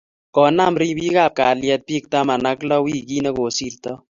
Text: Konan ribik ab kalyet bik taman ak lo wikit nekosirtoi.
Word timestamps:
Konan 0.35 0.71
ribik 0.81 1.15
ab 1.25 1.33
kalyet 1.37 1.81
bik 1.87 2.03
taman 2.11 2.43
ak 2.51 2.59
lo 2.69 2.77
wikit 2.85 3.21
nekosirtoi. 3.23 3.99